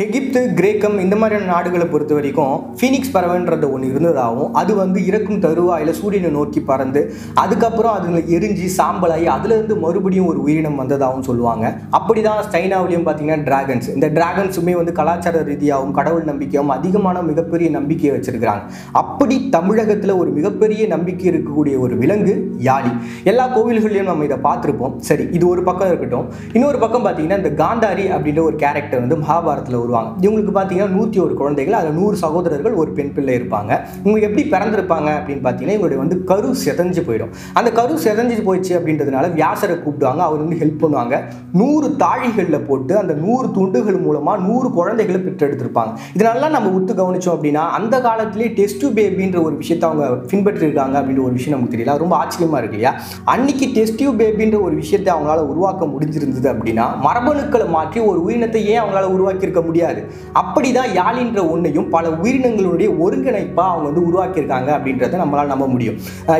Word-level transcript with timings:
எகிப்து 0.00 0.40
கிரேக்கம் 0.58 0.94
இந்த 1.02 1.14
மாதிரியான 1.20 1.48
நாடுகளை 1.52 1.86
பொறுத்த 1.86 2.12
வரைக்கும் 2.16 2.52
ஃபீனிக்ஸ் 2.78 3.10
பறவைன்றது 3.14 3.66
ஒன்று 3.74 3.88
இருந்ததாகவும் 3.92 4.52
அது 4.60 4.72
வந்து 4.78 4.98
இறக்கும் 5.08 5.42
தருவாயில் 5.42 5.92
சூரியனை 5.98 6.30
நோக்கி 6.36 6.60
பறந்து 6.70 7.00
அதுக்கப்புறம் 7.42 7.94
அதில் 7.98 8.28
எரிஞ்சு 8.36 8.66
சாம்பலாகி 8.76 9.26
அதுலேருந்து 9.34 9.74
மறுபடியும் 9.82 10.28
ஒரு 10.30 10.38
உயிரினம் 10.44 10.78
வந்ததாகவும் 10.82 11.26
சொல்லுவாங்க. 11.28 11.64
அப்படி 11.98 12.22
தான் 12.28 12.40
சைனாவிலையும் 12.54 13.04
பார்த்தீங்கன்னா 13.08 13.44
டிராகன்ஸ் 13.48 13.90
இந்த 13.96 14.08
டிராகன்ஸுமே 14.16 14.76
வந்து 14.78 14.94
கலாச்சார 15.00 15.42
ரீதியாகவும் 15.50 15.94
கடவுள் 15.98 16.24
நம்பிக்கையாகவும் 16.30 16.74
அதிகமான 16.78 17.22
மிகப்பெரிய 17.30 17.70
நம்பிக்கையை 17.76 18.14
வச்சுருக்கிறாங்க. 18.16 18.64
அப்படி 19.02 19.38
தமிழகத்தில் 19.58 20.14
ஒரு 20.22 20.32
மிகப்பெரிய 20.38 20.88
நம்பிக்கை 20.94 21.28
இருக்கக்கூடிய 21.32 21.76
ஒரு 21.84 21.96
விலங்கு 22.04 22.36
யாழி. 22.70 22.94
எல்லா 23.32 23.46
கோவில்கள்லையும் 23.58 24.10
நம்ம 24.12 24.28
இதை 24.30 24.40
பார்த்துருப்போம். 24.48 24.96
சரி 25.10 25.26
இது 25.36 25.44
ஒரு 25.52 25.64
பக்கம் 25.70 25.92
இருக்கட்டும். 25.92 26.26
இன்னொரு 26.56 26.80
பக்கம் 26.86 27.06
பார்த்தீங்கன்னா 27.06 27.40
இந்த 27.44 27.54
காந்தாரி 27.62 28.08
அப்படின்ற 28.16 28.42
ஒரு 28.48 28.58
கேரக்டர் 28.66 29.04
வந்து 29.06 29.22
மகாபாரத்தில் 29.22 29.80
வருவாங்க 29.82 30.10
இவங்களுக்கு 30.24 30.54
பார்த்தீங்கன்னா 30.58 30.94
நூற்றி 30.96 31.20
ஒரு 31.26 31.34
குழந்தைகள் 31.40 31.78
அதில் 31.80 31.96
நூறு 32.00 32.16
சகோதரர்கள் 32.24 32.74
ஒரு 32.82 32.90
பெண் 32.98 33.12
பிள்ளை 33.16 33.34
இருப்பாங்க. 33.40 33.72
இவங்க 34.04 34.20
எப்படி 34.28 34.44
பிறந்திருப்பாங்க 34.54 35.08
அப்படின்னு 35.18 35.44
பார்த்தீங்கன்னா 35.46 35.76
இவங்களுடைய 35.76 36.00
வந்து 36.04 36.18
கரு 36.30 36.48
செதஞ்சு 36.64 37.02
போயிடும். 37.08 37.32
அந்த 37.60 37.68
கரு 37.78 37.94
செதஞ்சு 38.06 38.42
போயிடுச்சு 38.48 38.74
அப்படின்றதுனால 38.78 39.30
வியாசரை 39.38 39.76
கூப்பிடுவாங்க 39.84 40.22
அவர் 40.28 40.42
வந்து 40.44 40.58
ஹெல்ப் 40.62 40.80
பண்ணுவாங்க. 40.82 41.14
நூறு 41.60 41.88
தாழிகளில் 42.04 42.66
போட்டு 42.68 42.92
அந்த 43.02 43.14
நூறு 43.24 43.46
துண்டுகள் 43.56 43.98
மூலமாக 44.06 44.42
நூறு 44.46 44.70
குழந்தைகளை 44.78 45.20
பெற்றெடுத்திருப்பாங்க. 45.26 45.92
இதனாலலாம் 46.16 46.54
நம்ம 46.56 46.70
உத்து 46.78 46.92
கவனிச்சோம் 47.00 47.36
அப்படின்னா 47.36 47.64
அந்த 47.78 47.94
காலத்திலேயே 48.06 48.50
டெஸ்ட் 48.58 48.86
பேபின்ற 48.98 49.38
ஒரு 49.46 49.54
விஷயத்தை 49.62 49.86
அவங்க 49.90 50.06
பின்பற்றிருக்காங்க 50.32 50.96
அப்படின்ற 51.00 51.22
ஒரு 51.28 51.36
விஷயம் 51.38 51.56
நமக்கு 51.56 51.74
தெரியல. 51.74 51.96
ரொம்ப 52.02 52.16
ஆச்சரியமாக 52.22 52.60
இருக்கு 52.62 52.78
இல்லையா? 52.78 52.94
அன்னைக்கு 53.34 53.66
டெஸ்ட் 53.76 54.04
பேபின்ற 54.20 54.56
ஒரு 54.66 54.74
விஷயத்தை 54.82 55.10
அவங்களால 55.14 55.46
உருவாக்க 55.52 55.84
முடிஞ்சிருந்தது 55.92 56.48
அப்படின்னா 56.52 56.86
மரபணுக்களை 57.06 57.66
மாற்றி 57.76 57.98
ஒரு 58.10 58.18
உயிரினத்தை 58.26 58.60
ஏன் 58.72 58.80
அவங்களால 58.80 59.06
உருவாக்கியிருக்க 59.16 59.60
முடியும் 59.66 59.71
முடியாது. 59.72 60.00
அப்படிதான் 60.42 60.90
யாழின்ற 61.00 61.40
ஒன்றையும் 61.52 61.90
பல 61.96 62.06
உயிரினங்களுடைய 62.22 62.88
ஒருங்கிணைப்பாக 63.04 63.70
அவங்க 63.72 63.86
வந்து 63.90 64.06
உருவாக்கியிருக்காங்க 64.08 64.70
அப்படின்றத 64.76 65.20
நம்மளால் 65.22 65.52
நம்ப 65.52 65.66
முடியும். 65.74 65.96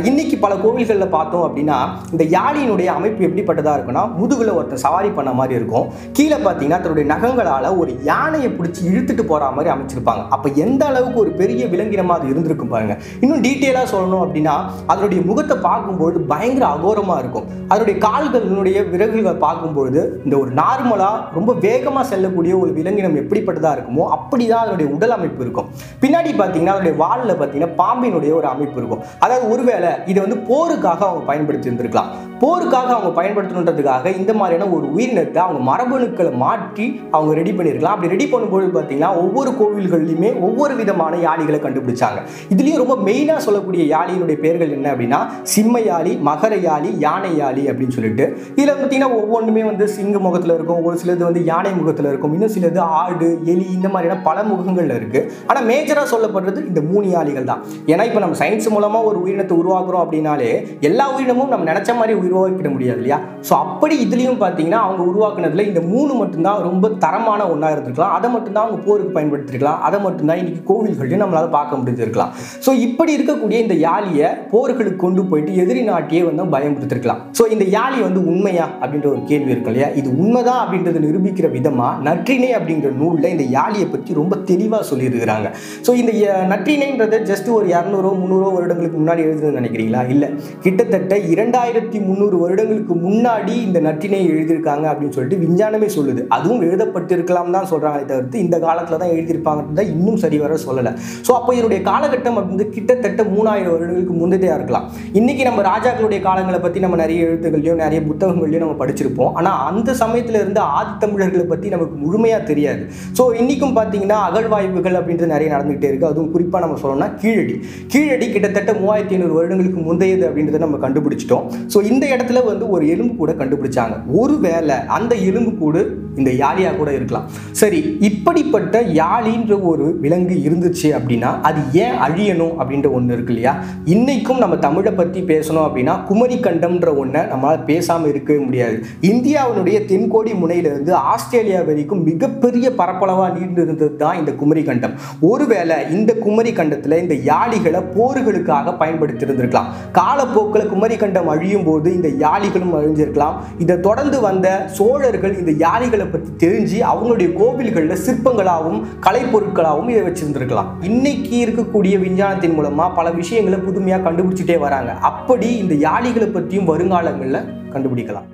இன்னைக்கு 0.08 0.36
பல 0.44 0.52
கோவில்களில் 0.64 1.14
பார்த்தோம் 1.16 1.44
அப்படின்னா 1.46 1.78
இந்த 2.14 2.24
யாழினுடைய 2.36 2.88
அமைப்பு 2.98 3.26
எப்படிப்பட்டதாக 3.28 3.76
இருக்குன்னா 3.76 4.02
முதுகில் 4.20 4.54
ஒருத்தன் 4.56 4.82
சவாரி 4.86 5.10
பண்ண 5.18 5.30
மாதிரி 5.40 5.54
இருக்கும். 5.60 5.86
கீழே 6.18 6.38
பார்த்தீங்கன்னா 6.46 6.80
தன்னுடைய 6.84 7.06
நகங்களால் 7.14 7.68
ஒரு 7.82 7.92
யானையை 8.10 8.50
பிடிச்சி 8.58 8.80
இழுத்துட்டு 8.90 9.24
போகிற 9.30 9.50
மாதிரி 9.56 9.72
அமைச்சிருப்பாங்க. 9.74 10.24
அப்போ 10.36 10.48
எந்த 10.64 10.82
அளவுக்கு 10.90 11.18
ஒரு 11.24 11.32
பெரிய 11.40 11.62
விலங்கினமாக 11.74 12.18
அது 12.20 12.30
இருந்திருக்கும் 12.32 12.72
பாருங்க. 12.74 12.96
இன்னும் 13.22 13.44
டீட்டெயிலாக 13.46 13.86
சொல்லணும் 13.94 14.24
அப்படின்னா 14.26 14.56
அதனுடைய 14.92 15.22
முகத்தை 15.30 15.58
பார்க்கும்பொழுது 15.68 16.20
பயங்கர 16.32 16.66
அகோரமாக 16.76 17.22
இருக்கும். 17.24 17.48
அதனுடைய 17.70 17.96
கால்களினுடைய 18.06 18.78
விறகுகள் 18.92 19.42
பார்க்கும்பொழுது 19.46 20.00
இந்த 20.26 20.34
ஒரு 20.42 20.50
நார்மலாக 20.60 21.20
ரொம்ப 21.38 21.50
வேகமாக 21.66 22.04
செல்லக்கூடிய 22.12 22.52
ஒரு 22.62 22.70
விலங்கினம் 22.78 23.16
எப்படிப்பட்டதாக 23.22 23.74
இருக்குமோ 23.76 24.06
அப்படி 24.16 24.44
தான் 24.52 24.62
அதனுடைய 24.64 24.88
உடல் 24.96 25.16
அமைப்பு 25.18 25.42
இருக்கும். 25.46 25.68
பின்னாடி 26.02 26.32
பார்த்தீங்கன்னா 26.40 26.74
அதனுடைய 26.76 26.96
வாலில் 27.04 27.38
பார்த்தீங்கன்னா 27.40 27.72
பாம்பினுடைய 27.82 28.32
ஒரு 28.40 28.48
அமைப்பு 28.54 28.78
இருக்கும். 28.82 29.02
அதாவது 29.26 29.46
ஒருவேளை 29.54 29.92
இதை 30.12 30.18
வந்து 30.26 30.40
போருக்காக 30.50 31.00
அவங்க 31.08 31.24
பயன்படுத்தி 31.30 31.68
இருந்திருக்கலாம் 31.70 32.10
போருக்காக 32.42 32.88
அவங்க 32.94 33.10
பயன்படுத்தணுன்றதுக்காக 33.18 34.12
இந்த 34.20 34.32
மாதிரியான 34.38 34.68
ஒரு 34.76 34.86
உயிரினத்தை 34.94 35.40
அவங்க 35.44 35.60
மரபணுக்களை 35.68 36.30
மாற்றி 36.44 36.86
அவங்க 37.16 37.32
ரெடி 37.38 37.52
பண்ணியிருக்கலாம். 37.56 37.94
அப்படி 37.94 38.10
ரெடி 38.14 38.26
பண்ணும்போது 38.32 38.70
பார்த்தீங்கன்னா 38.76 39.10
ஒவ்வொரு 39.22 39.50
கோவில்கள்லையுமே 39.58 40.30
ஒவ்வொரு 40.46 40.74
விதமான 40.80 41.20
யாழிகளை 41.26 41.58
கண்டுபிடிச்சாங்க. 41.66 42.20
இதுலேயும் 42.54 42.82
ரொம்ப 42.82 42.96
மெயினாக 43.08 43.44
சொல்லக்கூடிய 43.46 43.82
யாழியினுடைய 43.94 44.38
பெயர்கள் 44.44 44.74
என்ன 44.76 44.88
அப்படின்னா 44.94 45.20
சிம்ம 45.52 45.82
யாழி 45.90 46.14
மகர 46.30 46.56
யாழி 46.66 46.90
யானை 47.06 47.30
யாழி 47.42 47.62
அப்படின்னு 47.72 47.96
சொல்லிட்டு. 47.98 48.26
இதில் 48.58 48.72
பார்த்தீங்கன்னா 48.72 49.10
ஒவ்வொன்றுமே 49.20 49.62
வந்து 49.70 49.86
சிங்க 49.96 50.18
முகத்தில் 50.26 50.54
இருக்கும். 50.56 50.82
ஒரு 50.88 50.98
சிலது 51.02 51.24
வந்து 51.28 51.44
யானை 51.52 51.72
முகத்தில் 51.80 52.10
இருக்கும். 52.12 52.34
இன்னும் 52.38 52.54
சிலது 52.56 52.82
ஆடு 53.12 53.28
எலி 53.52 53.64
இந்த 53.76 53.88
மாதிரியான 53.92 54.20
பல 54.28 54.38
முகங்கள்ல 54.50 54.96
இருக்கு. 55.00 55.20
ஆனால் 55.50 55.66
மேஜராக 55.70 56.06
சொல்லப்படுறது 56.12 56.60
இந்த 56.70 56.80
மூணு 56.90 57.06
யாழிகள் 57.14 57.48
தான். 57.50 57.60
ஏன்னா 57.92 58.02
இப்போ 58.08 58.20
நம்ம 58.24 58.36
சயின்ஸ் 58.42 58.68
மூலமாக 58.74 59.08
ஒரு 59.10 59.18
உயிரினத்தை 59.24 59.54
உருவாக்குறோம் 59.62 60.02
அப்படின்னாலே 60.04 60.50
எல்லா 60.88 61.06
உயிரினமும் 61.14 61.50
நம்ம 61.52 61.66
நினச்ச 61.70 61.90
மாதிரி 62.00 62.14
உருவாக்கிட 62.22 62.70
முடியாது 62.74 63.00
இல்லையா? 63.02 63.18
ஸோ 63.48 63.52
அப்படி 63.64 63.94
இதுலேயும் 64.06 64.40
பார்த்தீங்கன்னா 64.44 64.80
அவங்க 64.86 65.02
உருவாக்குனதுல 65.10 65.66
இந்த 65.70 65.82
மூணு 65.92 66.12
மட்டும்தான் 66.20 66.60
ரொம்ப 66.68 66.90
தரமான 67.04 67.40
ஒன்றா 67.52 67.70
இருந்திருக்கலாம். 67.74 68.14
அதை 68.18 68.30
மட்டும்தான் 68.34 68.64
அவங்க 68.66 68.80
போருக்கு 68.88 69.16
பயன்படுத்திருக்கலாம். 69.18 69.80
அதை 69.88 70.00
மட்டும்தான் 70.06 70.40
இன்னைக்கு 70.42 70.62
கோவில்கள்லையும் 70.70 71.24
நம்மளால 71.24 71.50
பார்க்க 71.58 71.80
முடிஞ்சிருக்கலாம். 71.80 72.32
ஸோ 72.66 72.70
இப்படி 72.86 73.12
இருக்கக்கூடிய 73.18 73.58
இந்த 73.66 73.76
யாழியை 73.86 74.28
போர்களுக்கு 74.54 75.02
கொண்டு 75.04 75.24
போயிட்டு 75.30 75.52
எதிரி 75.64 75.84
நாட்டையே 75.90 76.22
வந்து 76.28 76.50
பயன்படுத்திருக்கலாம் 76.56 77.20
ஸோ 77.38 77.42
இந்த 77.54 77.64
யாழி 77.76 77.98
வந்து 78.08 78.20
உண்மையா 78.32 78.66
அப்படின்ற 78.82 79.08
ஒரு 79.14 79.22
கேள்வி 79.30 79.52
இருக்கு 79.54 79.70
இல்லையா? 79.72 79.88
இது 80.00 80.08
உண்மைதான் 80.22 80.60
அப்படின்றத 80.62 81.00
நிரூபிக்கிற 81.06 81.46
விதமாக 81.56 82.00
நற்றினை 82.08 82.50
அப்படிங்கிற 82.58 82.90
நூலில் 83.02 83.38
இந்த 83.38 83.58
யாழியை 83.58 83.90
பற்றி 83.90 84.14
ரொம்ப 84.14 84.36
தெளிவாக 84.36 84.96
சொல்லியிருக்கிறாங்க. 84.96 85.48
ஸோ 85.86 85.94
இந்த 85.94 86.12
ய- 86.12 86.50
நற்றிணைன்றது 86.50 87.26
ஜஸ்ட் 87.30 87.52
ஒரு 87.52 87.66
இரநூறோ 87.66 88.10
முந்நூறோ 88.16 88.52
வருடங்களுக்கு 88.52 88.98
முன்னாடி 88.98 89.26
எழுதுன்னு 89.26 89.58
நினைக்கிறீங்களா? 89.60 90.08
இல்லை. 90.08 90.28
கிட்டத்தட்ட 90.60 91.16
இரண்டாயிரத்தி 91.16 92.04
முந்நூறு 92.04 92.38
வருடங்களுக்கு 92.38 92.94
முன்னாடி 92.94 93.48
இந்த 93.48 93.80
நற்றினை 93.80 94.20
எழுதியிருக்காங்க 94.30 94.86
அப்படின்னு 94.86 95.10
சொல்லிட்டு 95.10 95.46
விஞ்ஞானமே 95.46 95.86
சொல்லுது. 95.86 96.26
அதுவும் 96.28 96.62
எழுதப்பட்டிருக்கலாம் 96.62 97.50
தான் 97.50 97.68
சொல்கிறாங்களே 97.70 98.04
தவிர்த்து 98.04 98.38
இந்த 98.38 98.58
காலத்தில் 98.58 98.98
தான் 98.98 99.08
எழுதியிருப்பாங்கன்றத 99.08 99.80
இன்னும் 99.80 100.16
சரி 100.16 100.38
வர 100.38 100.54
சொல்லலை. 100.54 100.96
ஸோ 101.28 101.32
அப்போ 101.32 101.52
இதனுடைய 101.52 101.90
காலகட்டம் 101.90 102.34
வந்து 102.34 102.68
கிட்டத்தட்ட 102.68 103.22
மூணாயிரம் 103.22 103.70
வருடங்களுக்கு 103.70 104.12
முந்தையாக 104.12 104.54
இருக்கலாம். 104.54 104.90
இன்னைக்கு 105.12 105.44
நம்ம 105.44 105.62
ராஜாக்களுடைய 105.62 106.20
காலங்களை 106.20 106.60
பற்றி 106.60 106.80
நம்ம 106.80 106.96
நிறைய 106.96 107.24
எழுத்துக்கள்லையும் 107.24 107.74
நிறைய 107.74 108.00
புத்தகங்கள்லையும் 108.00 108.58
நம்ம 108.58 108.86
படிச்சிருப்போம். 108.86 109.30
ஆனால் 109.32 109.72
அந்த 109.72 109.94
சமயத்தில் 109.94 110.54
ஆதி 110.54 110.90
ஆதித்தமிழர்களை 110.92 111.42
பற்றி 111.42 111.68
நமக்கு 111.68 111.96
முழுமையாக 111.96 112.44
தெரியாது. 112.44 112.81
ஸோ 113.18 113.24
இன்றைக்கும் 113.40 113.74
பார்த்தீங்கன்னா 113.78 114.18
அகழ்வாய்வுகள் 114.28 114.98
அப்படின்றது 115.00 115.32
நிறைய 115.34 115.48
நடந்துகிட்டே 115.54 115.88
இருக்குது 115.90 116.10
அதுவும் 116.12 116.30
குறிப்பாக 116.34 116.62
நம்ம 116.64 116.78
சொல்லணும்னா 116.82 117.10
கீழடி. 117.22 117.54
கீழடி 117.94 118.28
கிட்டத்தட்ட 118.34 118.72
மூவாயிரத்தி 118.80 119.16
ஐநூறு 119.16 119.34
வருடங்களுக்கு 119.38 119.80
முந்தையது 119.88 120.24
அப்படின்றத 120.28 120.62
நம்ம 120.66 120.80
கண்டுபிடிச்சிட்டோம். 120.86 121.44
ஸோ 121.74 121.80
இந்த 121.90 122.06
இடத்துல 122.14 122.44
வந்து 122.50 122.64
ஒரு 122.76 122.84
எலும்பு 122.94 123.16
கூட 123.16 123.32
கண்டுபிடிச்சாங்க. 123.32 123.96
ஒரு 124.22 124.36
வேலை 124.46 124.78
அந்த 124.98 125.14
எலும்பு 125.30 125.52
கூடு 125.62 125.82
இந்த 126.20 126.30
யாழியாக 126.40 126.76
கூட 126.78 126.90
இருக்கலாம். 126.96 127.26
சரி 127.60 127.78
இப்படிப்பட்ட 128.08 128.82
யாழின்ற 129.00 129.54
ஒரு 129.70 129.84
விலங்கு 130.02 130.34
இருந்துச்சு 130.46 130.88
அப்படின்னா 130.96 131.30
அது 131.48 131.60
ஏன் 131.84 131.96
அழியணும் 132.06 132.54
அப்படின்ற 132.60 132.88
ஒன்று 132.96 133.14
இருக்கு 133.16 133.32
இல்லையா? 133.34 133.52
இன்னைக்கும் 133.94 134.40
நம்ம 134.42 134.56
தமிழை 134.64 134.92
பற்றி 134.98 135.20
பேசணும் 135.30 135.64
அப்படின்னா 135.66 135.94
குமரி 136.08 136.36
கண்டம்ன்ற 136.46 136.90
ஒன்றை 137.02 137.20
நம்மளால் 137.30 137.64
பேசாமல் 137.70 138.10
இருக்கவே 138.12 138.40
முடியாது. 138.46 138.76
இந்தியாவினுடைய 139.10 139.78
தென்கோடி 139.92 140.34
முனையிலிருந்து 140.42 140.92
ஆஸ்திரேலியா 141.12 141.60
வரைக்கும் 141.70 142.04
மிகப்பெரிய 142.10 142.66
பரப்பளவாக 142.80 143.30
நீண்டு 143.36 143.60
இருந்தது 143.66 143.96
தான் 144.02 144.18
இந்த 144.20 144.32
குமரி 144.40 144.62
கண்டம். 144.68 144.94
ஒருவேளை 145.30 145.76
இந்த 145.96 146.10
குமரி 146.24 146.52
கண்டத்தில் 146.58 146.98
இந்த 147.02 147.16
யாழிகளை 147.30 147.80
போர்களுக்காக 147.96 148.74
பயன்படுத்தியிருந்திருக்கலாம். 148.82 149.70
காலப்போக்கில் 150.00 150.70
குமரி 150.72 150.96
கண்டம் 151.02 151.30
அழியும் 151.34 151.66
போது 151.68 151.88
இந்த 151.98 152.10
யாழிகளும் 152.24 152.74
அழிஞ்சிருக்கலாம். 152.80 153.38
இதை 153.64 153.76
தொடர்ந்து 153.88 154.20
வந்த 154.28 154.48
சோழர்கள் 154.78 155.38
இந்த 155.42 155.54
யாழிகளை 155.64 156.06
பற்றி 156.10 156.30
தெரிஞ்சு 156.44 156.78
அவங்களுடைய 156.92 157.30
கோவில்களில் 157.40 158.02
சிற்பங்களாகவும் 158.06 158.82
கலைப்பொருட்களாகவும் 159.06 159.90
இதை 159.94 160.04
வச்சிருந்திருக்கலாம். 160.08 160.70
இன்னைக்கு 160.90 161.34
இருக்கக்கூடிய 161.44 161.94
விஞ்ஞானத்தின் 162.04 162.56
மூலமாக 162.58 162.96
பல 163.00 163.10
விஷயங்களை 163.20 163.60
புதுமையாக 163.68 164.04
கண்டுபிடிச்சிட்டே 164.08 164.58
வராங்க. 164.66 164.92
அப்படி 165.10 165.50
இந்த 165.64 165.74
யாழிகளை 165.88 166.30
பற்றியும் 166.36 166.70
வருங்காலங்களில் 166.72 167.44
கண்டுபிடிக்கலாம். 167.74 168.28